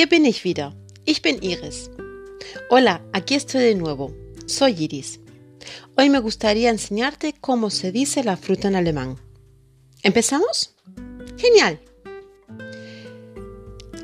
Hier 0.00 0.08
bin 0.08 0.24
ich 0.24 0.44
wieder. 0.44 0.74
Ich 1.04 1.20
bin 1.20 1.42
Iris. 1.42 1.90
Hola, 2.70 3.02
aquí 3.12 3.34
estoy 3.34 3.60
de 3.60 3.74
nuevo. 3.74 4.16
Soy 4.46 4.72
Iris. 4.82 5.20
Hoy 5.94 6.08
me 6.08 6.20
gustaría 6.20 6.70
enseñarte 6.70 7.34
cómo 7.38 7.68
se 7.68 7.92
dice 7.92 8.24
la 8.24 8.38
fruta 8.38 8.68
en 8.68 8.76
alemán. 8.76 9.18
¿Empezamos? 10.02 10.74
Genial. 11.36 11.78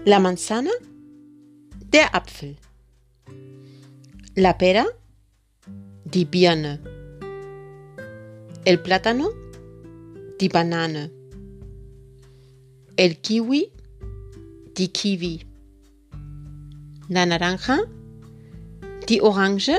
La 0.04 0.20
manzana, 0.20 0.70
der 1.90 2.10
Apfel. 2.12 2.58
La 4.34 4.58
pera, 4.58 4.84
die 6.04 6.26
Birne. 6.26 6.78
El 8.66 8.80
plátano, 8.82 9.30
die 10.38 10.50
Banane. 10.50 11.10
El 12.98 13.16
kiwi, 13.16 13.72
die 14.74 14.92
Kiwi. 14.92 15.55
La 17.08 17.24
naranja, 17.24 17.78
die 19.06 19.20
Orange 19.20 19.78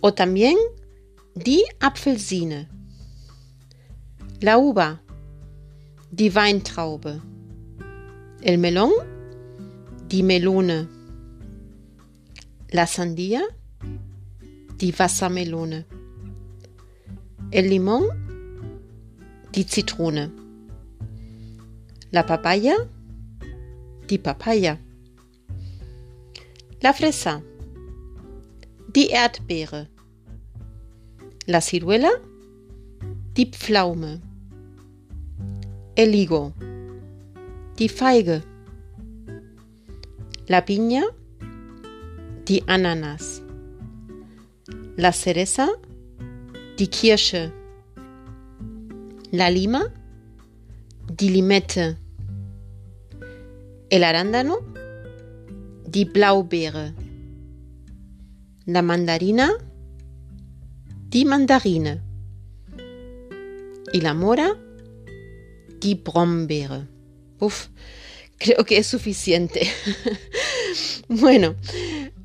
o 0.00 0.12
también 0.12 0.56
die 1.34 1.62
Apfelsine. 1.80 2.68
La 4.40 4.58
uva, 4.58 5.00
die 6.10 6.30
Weintraube. 6.34 7.20
El 8.42 8.58
melón, 8.58 8.90
die 10.08 10.24
Melone. 10.24 10.88
La 12.70 12.86
sandía, 12.86 13.42
die 14.78 14.92
Wassermelone. 14.92 15.86
El 17.52 17.70
limón, 17.70 18.08
die 19.52 19.62
Zitrone. 19.62 20.32
La 22.10 22.26
papaya, 22.26 22.74
die 24.08 24.18
Papaya. 24.18 24.80
La 26.82 26.92
fresa, 26.92 27.40
die 28.92 29.12
Erdbeere. 29.12 29.88
La 31.46 31.60
ciruela, 31.60 32.10
die 33.34 33.46
Pflaume. 33.46 34.20
El 35.94 36.12
higo, 36.12 36.52
die 37.78 37.88
Feige. 37.88 38.42
La 40.48 40.64
piña, 40.64 41.04
die 42.46 42.64
Ananas. 42.66 43.42
La 44.96 45.12
cereza, 45.12 45.68
die 46.78 46.88
Kirsche. 46.88 47.52
La 49.30 49.50
lima, 49.50 49.84
die 51.06 51.30
Limette. 51.30 51.96
El 53.88 54.02
arándano, 54.02 54.71
die 55.92 56.06
Blaubeere. 56.06 56.94
La 58.64 58.80
mandarina, 58.80 59.52
die 61.10 61.24
Mandarine. 61.24 62.00
Y 63.92 64.00
la 64.00 64.14
mora, 64.14 64.56
die 65.80 65.96
Brombeere. 65.96 66.86
Uf, 67.40 67.68
creo 68.38 68.64
que 68.64 68.78
es 68.78 68.86
suficiente. 68.86 69.68
bueno, 71.08 71.56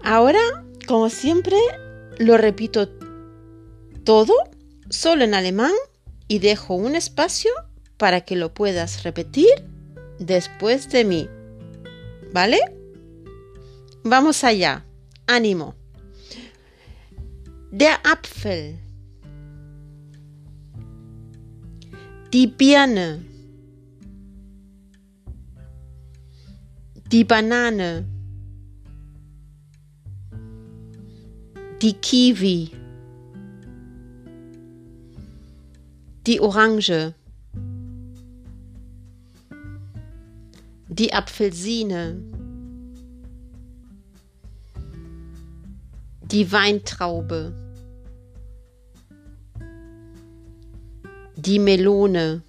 ahora, 0.01 0.39
como 0.87 1.09
siempre, 1.09 1.57
lo 2.19 2.37
repito 2.37 2.87
todo, 4.05 4.33
solo 4.89 5.25
en 5.25 5.33
alemán, 5.33 5.73
y 6.29 6.39
dejo 6.39 6.75
un 6.75 6.95
espacio 6.95 7.51
para 7.97 8.21
que 8.21 8.37
lo 8.37 8.53
puedas 8.53 9.03
repetir 9.03 9.49
después 10.19 10.89
de 10.89 11.03
mí. 11.03 11.29
¿Vale? 12.31 12.76
Vamos 14.09 14.41
allá. 14.45 14.85
Ánimo. 15.27 15.75
Der 17.71 17.99
Apfel. 18.05 18.79
Die 22.31 22.47
Birne. 22.47 23.21
Die 27.11 27.25
Banane. 27.25 28.05
Die 31.81 31.93
Kiwi. 31.93 32.71
Die 36.25 36.39
Orange. 36.39 37.13
Die 40.87 41.11
Apfelsine. 41.11 42.36
Die 46.31 46.51
Weintraube. 46.51 47.53
Die 51.37 51.57
Melone. 51.57 52.41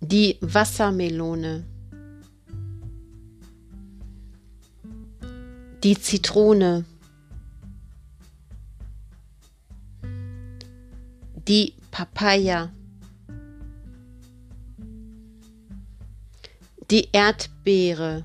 Die 0.00 0.36
Wassermelone. 0.40 1.64
Die 5.84 5.96
Zitrone. 6.00 6.84
Die 11.46 11.74
Papaya. 11.92 12.72
Die 16.90 17.08
Erdbeere. 17.12 18.24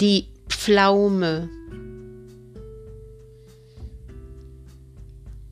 Die 0.00 0.28
Pflaume. 0.48 1.50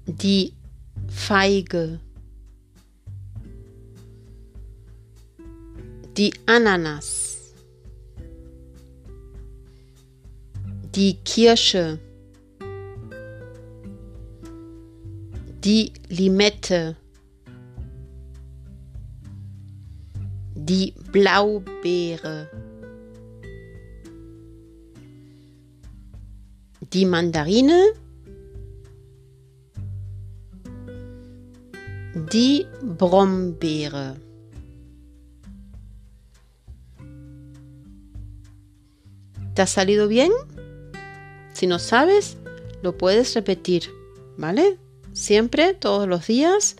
Die 0.06 0.54
Feige. 1.08 2.00
Die 6.16 6.32
Ananas. 6.46 7.52
Die 10.94 11.18
Kirsche. 11.24 11.98
Die 15.62 15.92
Limette. 16.08 16.96
Die 20.54 20.94
Blaubeere. 21.12 22.48
Die 26.98 27.06
Mandarine. 27.06 27.92
Die 32.32 32.66
Brombeere. 32.82 34.16
¿Te 39.54 39.62
ha 39.62 39.66
salido 39.68 40.08
bien? 40.08 40.32
Si 41.52 41.68
no 41.68 41.78
sabes, 41.78 42.36
lo 42.82 42.98
puedes 42.98 43.32
repetir, 43.36 43.84
¿vale? 44.36 44.76
Siempre, 45.12 45.74
todos 45.74 46.08
los 46.08 46.26
días, 46.26 46.74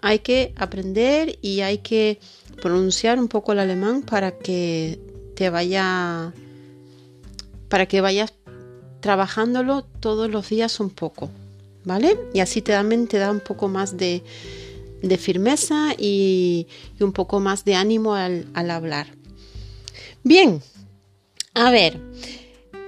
hay 0.00 0.20
que 0.20 0.52
aprender 0.54 1.36
y 1.42 1.62
hay 1.62 1.78
que 1.78 2.20
pronunciar 2.62 3.18
un 3.18 3.26
poco 3.26 3.54
el 3.54 3.58
alemán 3.58 4.02
para 4.02 4.38
que 4.38 5.00
te 5.34 5.50
vaya, 5.50 6.32
para 7.68 7.86
que 7.86 8.00
vayas 8.00 8.37
trabajándolo 9.00 9.82
todos 10.00 10.30
los 10.30 10.48
días 10.48 10.80
un 10.80 10.90
poco, 10.90 11.30
¿vale? 11.84 12.18
Y 12.32 12.40
así 12.40 12.62
te, 12.62 12.72
también 12.72 13.06
te 13.06 13.18
da 13.18 13.30
un 13.30 13.40
poco 13.40 13.68
más 13.68 13.96
de, 13.96 14.22
firmeza 15.18 15.94
y, 15.96 16.66
un 17.00 17.12
poco 17.12 17.40
más 17.40 17.64
de 17.64 17.74
ánimo 17.74 18.14
al, 18.14 18.46
hablar. 18.54 19.06
Bien, 20.24 20.60
a 21.54 21.70
ver, 21.70 22.00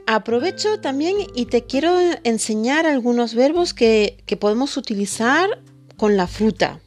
aprovecho 0.06 0.80
también 0.80 1.16
y 1.34 1.46
te 1.46 1.64
quiero 1.64 1.96
enseñar 2.24 2.86
algunos 2.86 3.34
verbos 3.34 3.74
que, 3.74 4.22
que 4.26 4.36
podemos 4.36 4.76
utilizar 4.76 5.62
con 5.96 6.16
la 6.16 6.26
fruta, 6.26 6.80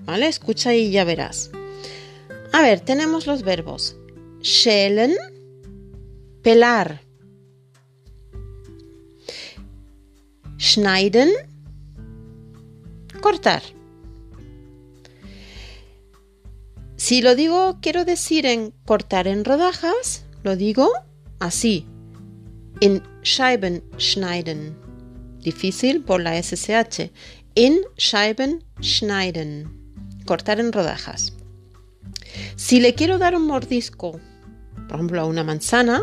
¿vale? 0.00 0.26
Escucha 0.26 0.74
y 0.74 0.90
ya 0.90 1.04
verás. 1.04 1.50
A 2.52 2.62
ver, 2.62 2.80
tenemos 2.80 3.26
los 3.26 3.42
verbos 3.42 3.96
schälen, 4.42 5.14
pelar, 6.42 7.02
schneiden, 10.68 11.30
cortar. 13.20 13.62
Si 16.96 17.22
lo 17.22 17.34
digo, 17.34 17.78
quiero 17.80 18.04
decir 18.04 18.44
en 18.44 18.72
cortar 18.84 19.28
en 19.28 19.44
rodajas, 19.44 20.24
lo 20.42 20.56
digo 20.56 20.90
así, 21.38 21.86
en 22.80 23.02
Scheiben 23.22 23.82
schneiden. 23.98 24.76
Difícil 25.40 26.02
por 26.02 26.20
la 26.20 26.40
SSH. 26.42 27.10
In 27.54 27.80
Scheiben 27.96 28.64
schneiden. 28.82 29.78
cortar 30.26 30.60
en 30.60 30.72
rodajas. 30.72 31.32
Si 32.56 32.80
le 32.80 32.94
quiero 32.94 33.16
dar 33.16 33.34
un 33.34 33.46
mordisco, 33.46 34.20
por 34.88 34.96
ejemplo, 34.96 35.22
a 35.22 35.24
una 35.24 35.42
manzana, 35.42 36.02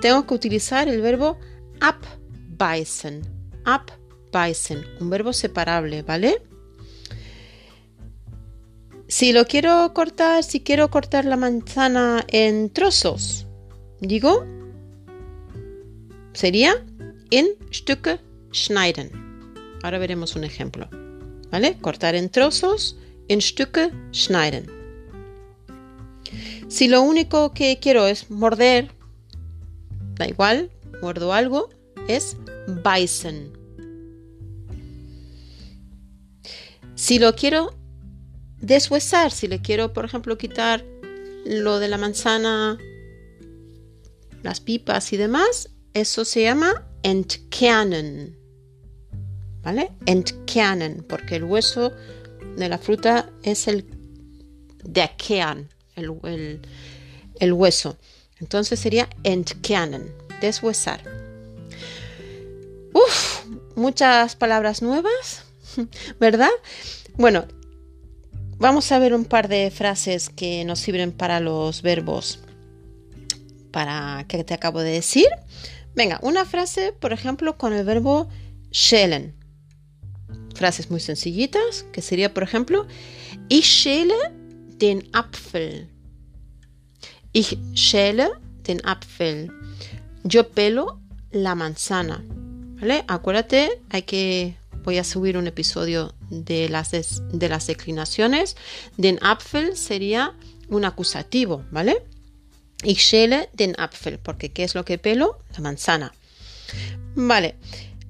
tengo 0.00 0.26
que 0.26 0.34
utilizar 0.34 0.88
el 0.88 1.02
verbo 1.02 1.38
abbeißen. 1.80 3.33
Abbeißen, 3.64 4.84
un 5.00 5.10
verbo 5.10 5.32
separable, 5.32 6.02
¿vale? 6.02 6.42
Si 9.08 9.32
lo 9.32 9.44
quiero 9.44 9.92
cortar, 9.94 10.42
si 10.42 10.60
quiero 10.60 10.90
cortar 10.90 11.24
la 11.24 11.36
manzana 11.36 12.24
en 12.28 12.70
trozos, 12.70 13.46
digo, 14.00 14.44
sería 16.32 16.84
in 17.30 17.46
Stücke 17.72 18.20
schneiden. 18.52 19.10
Ahora 19.82 19.98
veremos 19.98 20.36
un 20.36 20.44
ejemplo. 20.44 20.88
¿Vale? 21.50 21.78
Cortar 21.80 22.14
en 22.14 22.30
trozos, 22.30 22.96
in 23.28 23.40
Stücke 23.40 23.92
schneiden. 24.12 24.66
Si 26.68 26.88
lo 26.88 27.02
único 27.02 27.52
que 27.52 27.78
quiero 27.80 28.06
es 28.06 28.30
morder, 28.30 28.90
da 30.16 30.26
igual, 30.26 30.70
muerdo 31.00 31.32
algo, 31.32 31.70
es 32.08 32.36
beißen. 32.82 33.52
Si 36.94 37.18
lo 37.18 37.34
quiero 37.34 37.74
deshuesar, 38.60 39.30
si 39.30 39.48
le 39.48 39.60
quiero, 39.60 39.92
por 39.92 40.04
ejemplo, 40.04 40.38
quitar 40.38 40.84
lo 41.44 41.78
de 41.78 41.88
la 41.88 41.98
manzana, 41.98 42.78
las 44.42 44.60
pipas 44.60 45.12
y 45.12 45.16
demás, 45.16 45.70
eso 45.92 46.24
se 46.24 46.42
llama 46.42 46.86
entkernen. 47.02 48.38
¿Vale? 49.62 49.92
Entkernen, 50.06 51.04
porque 51.08 51.36
el 51.36 51.44
hueso 51.44 51.92
de 52.56 52.68
la 52.68 52.78
fruta 52.78 53.30
es 53.42 53.66
el 53.66 53.86
de 54.84 55.10
el 57.40 57.52
hueso. 57.52 57.96
Entonces 58.40 58.78
sería 58.78 59.08
entkernen, 59.22 60.12
deshuesar. 60.40 61.23
Muchas 63.76 64.36
palabras 64.36 64.82
nuevas, 64.82 65.44
¿verdad? 66.20 66.50
Bueno, 67.16 67.46
vamos 68.58 68.90
a 68.92 68.98
ver 68.98 69.14
un 69.14 69.24
par 69.24 69.48
de 69.48 69.70
frases 69.70 70.28
que 70.28 70.64
nos 70.64 70.78
sirven 70.78 71.12
para 71.12 71.40
los 71.40 71.82
verbos 71.82 72.40
para 73.74 74.24
que 74.28 74.44
te 74.44 74.54
acabo 74.54 74.80
de 74.82 74.92
decir. 74.92 75.26
Venga, 75.96 76.20
una 76.22 76.44
frase, 76.44 76.92
por 76.92 77.12
ejemplo, 77.12 77.58
con 77.58 77.72
el 77.72 77.84
verbo 77.84 78.28
schälen. 78.72 79.34
Frases 80.54 80.92
muy 80.92 81.00
sencillitas, 81.00 81.84
que 81.92 82.00
sería, 82.00 82.32
por 82.32 82.44
ejemplo, 82.44 82.86
ich 83.48 83.66
schäle 83.66 84.14
den 84.78 85.08
Apfel. 85.12 85.88
Ich 87.32 87.58
schäle 87.74 88.30
den 88.62 88.80
Apfel. 88.86 89.50
Yo 90.22 90.50
pelo 90.50 91.00
la 91.32 91.56
manzana. 91.56 92.22
Acuérdate, 93.08 93.80
hay 93.90 94.02
que 94.02 94.56
voy 94.84 94.98
a 94.98 95.04
subir 95.04 95.36
un 95.36 95.46
episodio 95.46 96.14
de 96.30 96.68
las, 96.68 96.90
de 96.90 97.48
las 97.48 97.66
declinaciones. 97.66 98.56
Den 98.96 99.18
Apfel 99.22 99.76
sería 99.76 100.34
un 100.68 100.84
acusativo, 100.84 101.64
¿vale? 101.70 102.02
Ich 102.82 103.00
schäle 103.00 103.48
den 103.54 103.74
Apfel, 103.78 104.18
porque 104.18 104.52
¿qué 104.52 104.64
es 104.64 104.74
lo 104.74 104.84
que 104.84 104.98
pelo? 104.98 105.38
La 105.54 105.60
manzana. 105.60 106.12
Vale. 107.14 107.56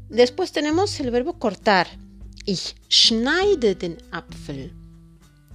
Después 0.09 0.53
tenemos 0.53 0.99
el 1.01 1.11
verbo 1.11 1.39
cortar. 1.39 1.87
Ich 2.45 2.75
schneide 2.89 3.75
den 3.75 3.99
Apfel. 4.11 4.73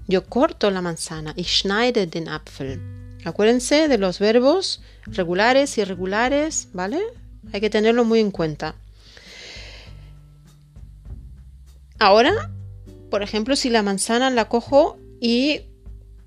Yo 0.08 0.26
corto 0.26 0.72
la 0.72 0.82
manzana. 0.82 1.34
Ich 1.36 1.50
schneide 1.50 2.08
den 2.08 2.30
Apfel. 2.30 2.80
Acuérdense 3.26 3.90
de 3.90 3.98
los 3.98 4.20
verbos 4.20 4.82
regulares 5.06 5.78
irregulares, 5.78 6.70
¿vale? 6.74 7.02
Hay 7.52 7.60
que 7.60 7.70
tenerlo 7.70 8.06
muy 8.06 8.20
en 8.20 8.32
cuenta. 8.32 8.76
Ahora, 12.00 12.52
por 13.10 13.24
ejemplo, 13.24 13.56
si 13.56 13.70
la 13.70 13.84
manzana 13.84 14.30
la 14.30 14.50
cojo 14.50 14.98
y 15.20 15.62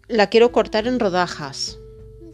la 0.09 0.29
quiero 0.29 0.53
cortar 0.53 0.87
en 0.87 1.01
rodajas, 1.01 1.79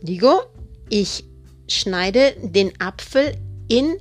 Digo, 0.01 0.53
ich 0.91 1.25
schneide 1.67 2.37
den 2.41 2.73
Apfel 2.81 3.37
in 3.69 3.99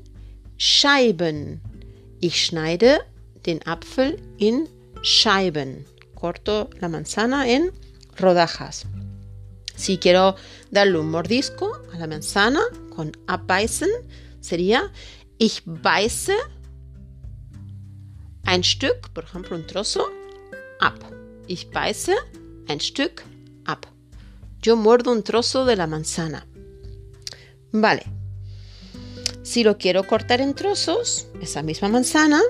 Scheiben. 0.57 1.59
Ich 2.19 2.45
schneide 2.45 2.99
den 3.45 3.65
Apfel 3.65 4.17
in 4.37 4.67
Scheiben. 5.01 5.85
Corto 6.15 6.69
la 6.79 6.87
manzana 6.87 7.47
en 7.47 7.71
rodajas. 8.19 8.85
Si 9.75 9.97
quiero 9.97 10.35
darle 10.71 10.99
un 10.99 11.09
mordisco 11.09 11.71
a 11.93 11.97
la 11.97 12.07
manzana 12.07 12.61
con 12.95 13.11
abbeißen, 13.27 13.89
sería 14.39 14.91
ich 15.39 15.63
beiße 15.65 16.33
ein 18.47 18.63
Stück, 18.63 19.13
por 19.13 19.25
ejemplo 19.25 19.55
un 19.55 19.67
trozo, 19.67 20.03
ab. 20.79 20.97
Ich 21.47 21.69
beiße 21.69 22.15
ein 22.67 22.79
Stück 22.79 23.23
ab 23.65 23.87
yo 24.67 24.75
muerdo 24.75 25.11
un 25.11 25.23
trozo 25.23 25.65
de 25.65 25.75
la 25.75 25.87
manzana. 25.87 26.45
Vale. 27.71 28.03
Si 29.43 29.63
lo 29.63 29.77
quiero 29.77 30.03
cortar 30.03 30.41
en 30.41 30.53
trozos, 30.53 31.27
esa 31.41 31.61
misma 31.63 31.87
manzana, 31.87 32.41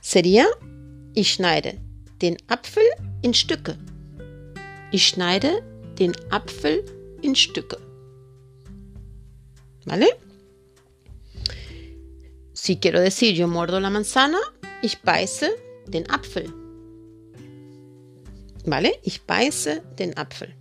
sería 0.00 0.46
ich 1.14 1.34
schneide 1.34 1.78
den 2.22 2.36
Apfel 2.48 2.88
in 3.20 3.34
Stücke. 3.34 3.76
Ich 4.90 5.06
schneide 5.08 5.62
den 5.98 6.12
Apfel 6.30 6.82
in 7.20 7.34
Stücke. 7.34 7.76
¿Vale? 9.84 10.06
Si 12.62 12.76
quiero 12.76 13.00
decir 13.00 13.34
yo 13.34 13.48
muerdo 13.48 13.80
la 13.80 13.88
manzana, 13.88 14.38
ich 14.82 15.00
beiße 15.00 15.48
den 15.86 16.04
Apfel. 16.10 16.52
¿Vale? 18.66 19.00
Ich 19.02 19.22
beiße 19.22 19.82
den 19.96 20.14
Apfel. 20.18 20.54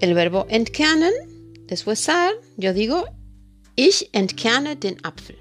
El 0.00 0.14
verbo 0.14 0.44
entkernen, 0.50 1.14
deshuesar, 1.66 2.32
yo 2.58 2.74
digo, 2.74 3.06
ich 3.76 4.10
entkerne 4.12 4.76
den 4.76 5.02
Apfel. 5.02 5.38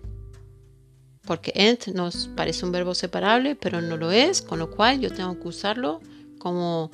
Porque 1.25 1.51
ent 1.55 1.87
nos 1.87 2.29
parece 2.37 2.65
un 2.65 2.71
verbo 2.71 2.95
separable, 2.95 3.57
pero 3.57 3.81
no 3.81 3.97
lo 3.97 4.11
es, 4.11 4.41
con 4.41 4.59
lo 4.59 4.71
cual 4.71 5.01
yo 5.01 5.11
tengo 5.11 5.37
que 5.41 5.49
usarlo 5.49 5.99
como 6.39 6.89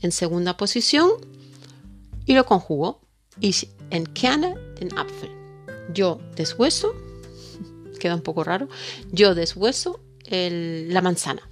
en 0.00 0.12
segunda 0.12 0.56
posición 0.56 1.10
y 2.24 2.32
lo 2.32 2.46
conjugo. 2.46 3.05
Ich 3.40 3.68
entkerne 3.90 4.56
den 4.80 4.96
Apfel. 4.96 5.30
Yo 5.92 6.20
deshueso, 6.34 6.94
queda 8.00 8.14
un 8.14 8.22
poco 8.22 8.44
raro, 8.44 8.68
yo 9.12 9.34
deshueso 9.34 10.00
la 10.28 11.02
manzana. 11.02 11.48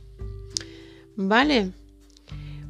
Vale. 1.16 1.72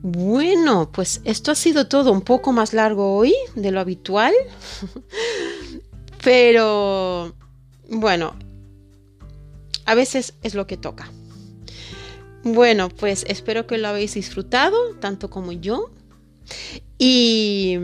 Bueno, 0.03 0.93
pues 0.93 1.23
esto 1.25 1.51
ha 1.51 1.55
sido 1.55 1.89
todo 1.89 2.13
un 2.13 2.21
poco 2.21 2.53
más 2.53 2.75
largo 2.75 3.17
hoy 3.17 3.35
de 3.55 3.71
lo 3.71 3.81
habitual. 3.81 4.35
Pero 6.23 7.35
bueno, 7.89 8.35
a 9.87 9.95
veces 9.95 10.35
es 10.43 10.55
lo 10.55 10.67
que 10.67 10.77
toca. 10.77 11.11
Bueno, 12.43 12.91
pues 12.91 13.25
espero 13.29 13.67
que 13.67 13.79
lo 13.79 13.89
habéis 13.89 14.15
disfrutado 14.15 14.95
tanto 14.97 15.31
como 15.31 15.53
yo. 15.53 15.91
Y 16.99 17.79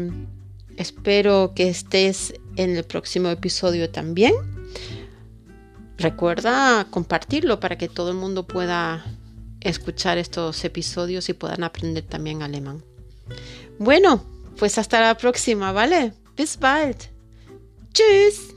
espero 0.80 1.52
que 1.54 1.68
estés 1.68 2.32
en 2.56 2.76
el 2.76 2.84
próximo 2.84 3.28
episodio 3.28 3.90
también. 3.90 4.34
Recuerda 5.98 6.86
compartirlo 6.90 7.60
para 7.60 7.76
que 7.76 7.88
todo 7.88 8.10
el 8.10 8.16
mundo 8.16 8.46
pueda 8.46 9.04
escuchar 9.60 10.16
estos 10.16 10.64
episodios 10.64 11.28
y 11.28 11.34
puedan 11.34 11.64
aprender 11.64 12.04
también 12.04 12.42
alemán. 12.42 12.82
Bueno, 13.78 14.24
pues 14.58 14.78
hasta 14.78 15.00
la 15.00 15.16
próxima, 15.18 15.72
¿vale? 15.72 16.14
Bis 16.34 16.58
bald. 16.58 16.96
Tschüss. 17.92 18.49